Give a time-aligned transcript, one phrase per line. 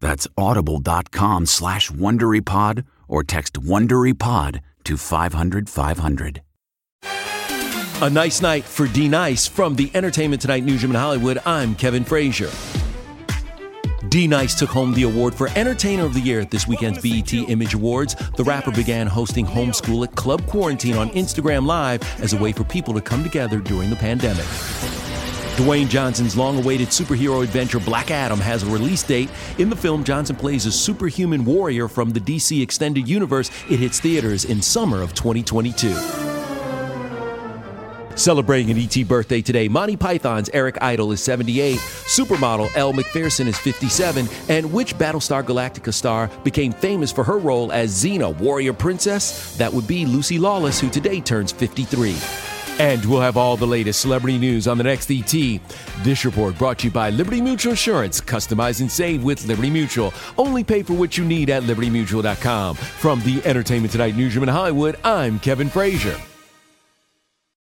[0.00, 6.42] That's audible.com slash WonderyPod or text WonderyPod to 500 500.
[8.02, 11.38] A nice night for D Nice from the Entertainment Tonight Newsroom in Hollywood.
[11.44, 12.50] I'm Kevin Frazier.
[14.08, 17.32] D Nice took home the award for Entertainer of the Year at this weekend's BET
[17.34, 18.14] Image Awards.
[18.36, 22.64] The rapper began hosting Homeschool at Club Quarantine on Instagram Live as a way for
[22.64, 24.46] people to come together during the pandemic.
[25.60, 29.28] Dwayne Johnson's long awaited superhero adventure Black Adam has a release date.
[29.58, 33.50] In the film, Johnson plays a superhuman warrior from the DC Extended Universe.
[33.68, 35.90] It hits theaters in summer of 2022.
[38.16, 43.58] Celebrating an ET birthday today, Monty Python's Eric Idle is 78, supermodel Elle Macpherson is
[43.58, 49.58] 57, and which Battlestar Galactica star became famous for her role as Xena, warrior princess?
[49.58, 52.16] That would be Lucy Lawless, who today turns 53.
[52.80, 55.60] And we'll have all the latest celebrity news on the next ET.
[56.02, 58.22] This report brought to you by Liberty Mutual Insurance.
[58.22, 60.14] Customize and save with Liberty Mutual.
[60.38, 62.76] Only pay for what you need at libertymutual.com.
[62.76, 66.18] From the Entertainment Tonight newsroom in Hollywood, I'm Kevin Frazier.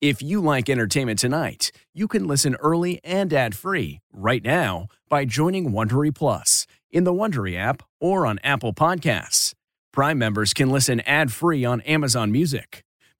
[0.00, 5.70] If you like entertainment tonight, you can listen early and ad-free right now by joining
[5.70, 9.54] Wondery Plus in the Wondery app or on Apple Podcasts.
[9.92, 12.84] Prime members can listen ad-free on Amazon Music.